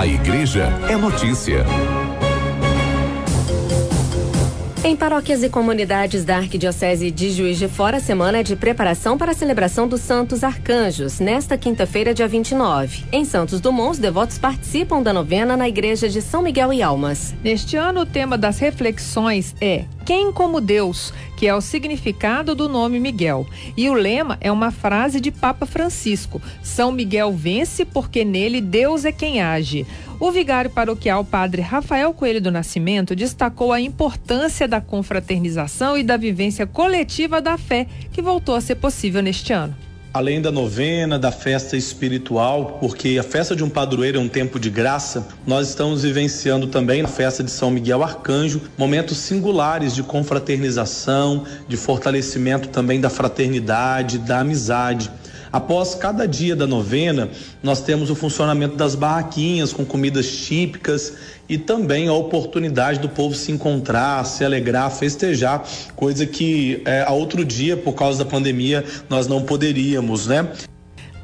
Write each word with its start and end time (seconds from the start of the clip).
A 0.00 0.06
igreja 0.06 0.64
é 0.88 0.96
notícia. 0.96 1.62
Em 4.82 4.96
paróquias 4.96 5.42
e 5.42 5.50
comunidades 5.50 6.24
da 6.24 6.38
Arquidiocese 6.38 7.10
de 7.10 7.30
Juiz 7.30 7.58
de 7.58 7.68
Fora, 7.68 7.98
a 7.98 8.00
semana 8.00 8.38
é 8.38 8.42
de 8.42 8.56
preparação 8.56 9.18
para 9.18 9.32
a 9.32 9.34
celebração 9.34 9.86
dos 9.86 10.00
Santos 10.00 10.42
Arcanjos, 10.42 11.20
nesta 11.20 11.58
quinta-feira, 11.58 12.14
dia 12.14 12.26
29. 12.26 13.04
Em 13.12 13.26
Santos 13.26 13.60
Dumont, 13.60 13.90
os 13.90 13.98
devotos 13.98 14.38
participam 14.38 15.02
da 15.02 15.12
novena 15.12 15.54
na 15.54 15.68
Igreja 15.68 16.08
de 16.08 16.22
São 16.22 16.40
Miguel 16.40 16.72
e 16.72 16.82
Almas. 16.82 17.34
Neste 17.44 17.76
ano, 17.76 18.00
o 18.00 18.06
tema 18.06 18.38
das 18.38 18.58
reflexões 18.58 19.54
é 19.60 19.84
Quem 20.10 20.32
como 20.32 20.60
Deus, 20.60 21.14
que 21.36 21.46
é 21.46 21.54
o 21.54 21.60
significado 21.60 22.52
do 22.52 22.68
nome 22.68 22.98
Miguel. 22.98 23.46
E 23.76 23.88
o 23.88 23.94
lema 23.94 24.36
é 24.40 24.50
uma 24.50 24.72
frase 24.72 25.20
de 25.20 25.30
Papa 25.30 25.66
Francisco: 25.66 26.42
São 26.64 26.90
Miguel 26.90 27.30
vence 27.30 27.84
porque 27.84 28.24
nele 28.24 28.60
Deus 28.60 29.04
é 29.04 29.12
quem 29.12 29.40
age. 29.40 29.86
O 30.18 30.32
vigário 30.32 30.68
paroquial 30.68 31.24
padre 31.24 31.62
Rafael 31.62 32.12
Coelho 32.12 32.40
do 32.40 32.50
Nascimento 32.50 33.14
destacou 33.14 33.72
a 33.72 33.80
importância 33.80 34.66
da 34.66 34.80
confraternização 34.80 35.96
e 35.96 36.02
da 36.02 36.16
vivência 36.16 36.66
coletiva 36.66 37.40
da 37.40 37.56
fé 37.56 37.86
que 38.12 38.20
voltou 38.20 38.56
a 38.56 38.60
ser 38.60 38.74
possível 38.74 39.22
neste 39.22 39.52
ano 39.52 39.76
além 40.12 40.40
da 40.40 40.50
novena, 40.50 41.18
da 41.18 41.30
festa 41.30 41.76
espiritual, 41.76 42.78
porque 42.80 43.16
a 43.18 43.22
festa 43.22 43.54
de 43.54 43.62
um 43.62 43.70
padroeiro 43.70 44.18
é 44.18 44.20
um 44.20 44.28
tempo 44.28 44.58
de 44.58 44.68
graça, 44.68 45.28
nós 45.46 45.68
estamos 45.68 46.02
vivenciando 46.02 46.66
também 46.66 47.02
na 47.02 47.08
festa 47.08 47.44
de 47.44 47.50
São 47.50 47.70
Miguel 47.70 48.02
Arcanjo 48.02 48.60
momentos 48.76 49.18
singulares 49.18 49.94
de 49.94 50.02
confraternização, 50.02 51.44
de 51.68 51.76
fortalecimento 51.76 52.68
também 52.68 53.00
da 53.00 53.08
fraternidade, 53.08 54.18
da 54.18 54.40
amizade. 54.40 55.10
Após 55.52 55.96
cada 55.96 56.28
dia 56.28 56.54
da 56.54 56.66
novena, 56.66 57.28
nós 57.62 57.80
temos 57.80 58.08
o 58.08 58.14
funcionamento 58.14 58.76
das 58.76 58.94
barraquinhas 58.94 59.72
com 59.72 59.84
comidas 59.84 60.30
típicas 60.30 61.14
e 61.48 61.58
também 61.58 62.06
a 62.06 62.12
oportunidade 62.12 63.00
do 63.00 63.08
povo 63.08 63.34
se 63.34 63.50
encontrar, 63.50 64.24
se 64.24 64.44
alegrar, 64.44 64.90
festejar, 64.90 65.66
coisa 65.96 66.24
que 66.24 66.82
é, 66.84 67.02
a 67.02 67.10
outro 67.10 67.44
dia, 67.44 67.76
por 67.76 67.94
causa 67.94 68.24
da 68.24 68.30
pandemia, 68.30 68.84
nós 69.08 69.26
não 69.26 69.42
poderíamos, 69.42 70.28
né? 70.28 70.48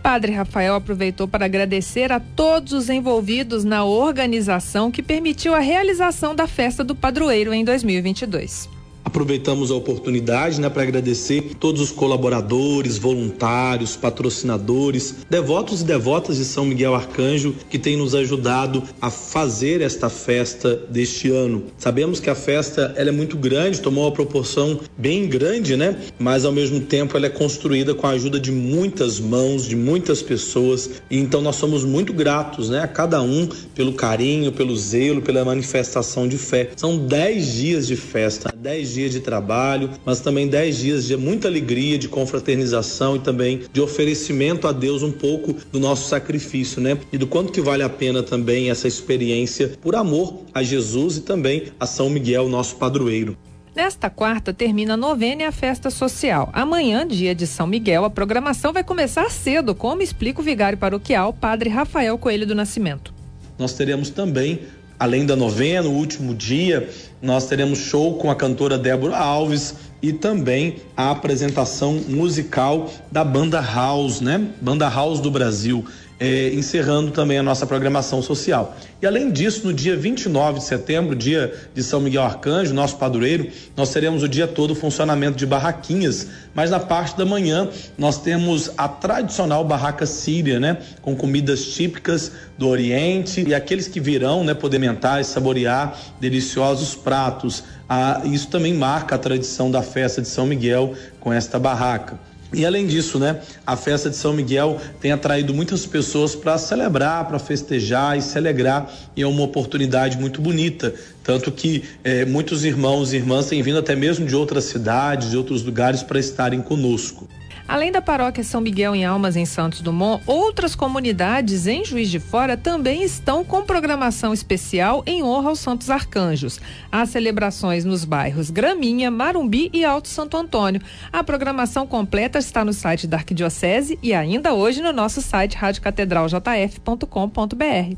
Padre 0.02 0.32
Rafael 0.32 0.74
aproveitou 0.74 1.26
para 1.26 1.46
agradecer 1.46 2.12
a 2.12 2.20
todos 2.20 2.72
os 2.72 2.88
envolvidos 2.88 3.64
na 3.64 3.84
organização 3.84 4.90
que 4.90 5.02
permitiu 5.02 5.54
a 5.54 5.58
realização 5.58 6.34
da 6.34 6.46
festa 6.46 6.84
do 6.84 6.94
padroeiro 6.94 7.52
em 7.52 7.64
2022. 7.64 8.75
Aproveitamos 9.06 9.70
a 9.70 9.76
oportunidade 9.76 10.60
né, 10.60 10.68
para 10.68 10.82
agradecer 10.82 11.52
todos 11.60 11.80
os 11.80 11.92
colaboradores, 11.92 12.98
voluntários, 12.98 13.94
patrocinadores, 13.94 15.14
devotos 15.30 15.80
e 15.80 15.84
devotas 15.84 16.38
de 16.38 16.44
São 16.44 16.64
Miguel 16.64 16.92
Arcanjo 16.92 17.54
que 17.70 17.78
têm 17.78 17.96
nos 17.96 18.16
ajudado 18.16 18.82
a 19.00 19.08
fazer 19.08 19.80
esta 19.80 20.08
festa 20.08 20.74
deste 20.90 21.30
ano. 21.30 21.66
Sabemos 21.78 22.18
que 22.18 22.28
a 22.28 22.34
festa 22.34 22.92
ela 22.96 23.10
é 23.10 23.12
muito 23.12 23.36
grande, 23.36 23.80
tomou 23.80 24.06
uma 24.06 24.10
proporção 24.10 24.80
bem 24.98 25.28
grande, 25.28 25.76
né? 25.76 25.96
Mas 26.18 26.44
ao 26.44 26.50
mesmo 26.50 26.80
tempo 26.80 27.16
ela 27.16 27.26
é 27.26 27.30
construída 27.30 27.94
com 27.94 28.08
a 28.08 28.10
ajuda 28.10 28.40
de 28.40 28.50
muitas 28.50 29.20
mãos, 29.20 29.66
de 29.66 29.76
muitas 29.76 30.20
pessoas. 30.20 30.90
E 31.08 31.16
então 31.16 31.40
nós 31.40 31.54
somos 31.54 31.84
muito 31.84 32.12
gratos, 32.12 32.70
né? 32.70 32.80
A 32.80 32.88
cada 32.88 33.22
um 33.22 33.48
pelo 33.72 33.92
carinho, 33.92 34.50
pelo 34.50 34.76
zelo, 34.76 35.22
pela 35.22 35.44
manifestação 35.44 36.26
de 36.26 36.36
fé. 36.36 36.70
São 36.74 36.98
dez 36.98 37.52
dias 37.52 37.86
de 37.86 37.94
festa, 37.94 38.52
dez 38.66 38.94
dias 38.94 39.12
de 39.12 39.20
trabalho, 39.20 39.90
mas 40.04 40.18
também 40.18 40.48
dez 40.48 40.78
dias 40.78 41.04
de 41.04 41.16
muita 41.16 41.46
alegria, 41.46 41.96
de 41.96 42.08
confraternização 42.08 43.14
e 43.14 43.20
também 43.20 43.60
de 43.72 43.80
oferecimento 43.80 44.66
a 44.66 44.72
Deus 44.72 45.04
um 45.04 45.12
pouco 45.12 45.54
do 45.70 45.78
nosso 45.78 46.08
sacrifício, 46.08 46.80
né? 46.80 46.98
E 47.12 47.16
do 47.16 47.28
quanto 47.28 47.52
que 47.52 47.60
vale 47.60 47.84
a 47.84 47.88
pena 47.88 48.24
também 48.24 48.68
essa 48.68 48.88
experiência 48.88 49.78
por 49.80 49.94
amor 49.94 50.42
a 50.52 50.64
Jesus 50.64 51.18
e 51.18 51.20
também 51.20 51.66
a 51.78 51.86
São 51.86 52.10
Miguel, 52.10 52.48
nosso 52.48 52.74
padroeiro. 52.74 53.38
Nesta 53.72 54.10
quarta 54.10 54.52
termina 54.52 54.94
a 54.94 54.96
novena 54.96 55.42
e 55.42 55.44
a 55.44 55.52
festa 55.52 55.88
social. 55.88 56.50
Amanhã, 56.52 57.06
dia 57.06 57.36
de 57.36 57.46
São 57.46 57.68
Miguel, 57.68 58.04
a 58.04 58.10
programação 58.10 58.72
vai 58.72 58.82
começar 58.82 59.30
cedo, 59.30 59.76
como 59.76 60.02
explica 60.02 60.40
o 60.40 60.44
vigário 60.44 60.76
paroquial, 60.76 61.32
Padre 61.32 61.70
Rafael 61.70 62.18
Coelho 62.18 62.44
do 62.44 62.54
Nascimento. 62.54 63.14
Nós 63.56 63.74
teremos 63.74 64.10
também 64.10 64.58
além 64.98 65.26
da 65.26 65.36
novena, 65.36 65.88
o 65.88 65.92
último 65.92 66.34
dia, 66.34 66.88
nós 67.20 67.46
teremos 67.46 67.78
show 67.78 68.14
com 68.14 68.30
a 68.30 68.34
cantora 68.34 68.78
Débora 68.78 69.16
Alves 69.16 69.74
e 70.02 70.12
também 70.12 70.76
a 70.96 71.10
apresentação 71.10 71.94
musical 72.08 72.90
da 73.10 73.24
Banda 73.24 73.60
House, 73.60 74.20
né? 74.20 74.48
Banda 74.60 74.88
House 74.88 75.20
do 75.20 75.30
Brasil 75.30 75.84
é, 76.18 76.48
encerrando 76.54 77.10
também 77.10 77.38
a 77.38 77.42
nossa 77.42 77.66
programação 77.66 78.22
social. 78.22 78.76
E 79.00 79.06
além 79.06 79.30
disso, 79.30 79.66
no 79.66 79.72
dia 79.72 79.96
29 79.96 80.58
de 80.58 80.64
setembro, 80.64 81.14
dia 81.14 81.54
de 81.74 81.82
São 81.82 82.00
Miguel 82.00 82.22
Arcanjo, 82.22 82.72
nosso 82.72 82.96
padroeiro, 82.96 83.48
nós 83.76 83.90
teremos 83.90 84.22
o 84.22 84.28
dia 84.28 84.46
todo 84.46 84.70
o 84.70 84.74
funcionamento 84.74 85.36
de 85.36 85.44
barraquinhas, 85.44 86.28
mas 86.54 86.70
na 86.70 86.80
parte 86.80 87.16
da 87.16 87.26
manhã 87.26 87.68
nós 87.98 88.18
temos 88.18 88.70
a 88.78 88.88
tradicional 88.88 89.62
barraca 89.64 90.06
síria, 90.06 90.58
né, 90.58 90.78
com 91.02 91.14
comidas 91.14 91.66
típicas 91.66 92.32
do 92.56 92.66
Oriente 92.66 93.44
e 93.46 93.54
aqueles 93.54 93.86
que 93.86 94.00
virão, 94.00 94.42
né, 94.42 94.54
poder 94.54 94.78
mentar 94.78 95.20
e 95.20 95.24
saborear 95.24 95.98
deliciosos 96.18 96.94
pratos. 96.94 97.62
Ah, 97.88 98.22
isso 98.24 98.48
também 98.48 98.72
marca 98.72 99.14
a 99.14 99.18
tradição 99.18 99.70
da 99.70 99.82
festa 99.82 100.22
de 100.22 100.28
São 100.28 100.46
Miguel 100.46 100.94
com 101.20 101.32
esta 101.32 101.58
barraca. 101.58 102.18
E 102.52 102.64
além 102.64 102.86
disso, 102.86 103.18
né, 103.18 103.40
a 103.66 103.76
festa 103.76 104.08
de 104.08 104.16
São 104.16 104.32
Miguel 104.32 104.80
tem 105.00 105.12
atraído 105.12 105.52
muitas 105.52 105.84
pessoas 105.84 106.34
para 106.34 106.56
celebrar, 106.58 107.26
para 107.26 107.38
festejar 107.38 108.16
e 108.16 108.22
se 108.22 108.38
alegrar, 108.38 108.90
e 109.16 109.22
é 109.22 109.26
uma 109.26 109.42
oportunidade 109.42 110.16
muito 110.16 110.40
bonita. 110.40 110.94
Tanto 111.24 111.50
que 111.50 111.82
eh, 112.04 112.24
muitos 112.24 112.64
irmãos 112.64 113.12
e 113.12 113.16
irmãs 113.16 113.46
têm 113.46 113.62
vindo 113.62 113.78
até 113.78 113.96
mesmo 113.96 114.24
de 114.26 114.36
outras 114.36 114.64
cidades, 114.64 115.30
de 115.30 115.36
outros 115.36 115.62
lugares 115.62 116.02
para 116.02 116.20
estarem 116.20 116.62
conosco. 116.62 117.28
Além 117.68 117.90
da 117.90 118.00
paróquia 118.00 118.44
São 118.44 118.60
Miguel 118.60 118.94
em 118.94 119.04
Almas, 119.04 119.34
em 119.36 119.44
Santos 119.44 119.80
Dumont, 119.80 120.22
outras 120.26 120.76
comunidades 120.76 121.66
em 121.66 121.84
Juiz 121.84 122.08
de 122.08 122.20
Fora 122.20 122.56
também 122.56 123.02
estão 123.02 123.44
com 123.44 123.62
programação 123.62 124.32
especial 124.32 125.02
em 125.06 125.22
honra 125.22 125.50
aos 125.50 125.58
Santos 125.58 125.90
Arcanjos. 125.90 126.58
Há 126.90 127.04
celebrações 127.06 127.84
nos 127.84 128.04
bairros 128.04 128.50
Graminha, 128.50 129.10
Marumbi 129.10 129.68
e 129.72 129.84
Alto 129.84 130.08
Santo 130.08 130.36
Antônio. 130.36 130.80
A 131.12 131.24
programação 131.24 131.86
completa 131.86 132.38
está 132.38 132.64
no 132.64 132.72
site 132.72 133.06
da 133.06 133.16
Arquidiocese 133.16 133.98
e 134.02 134.14
ainda 134.14 134.54
hoje 134.54 134.80
no 134.80 134.92
nosso 134.92 135.20
site 135.20 135.56
radiocatedraljf.com.br. 135.56 137.96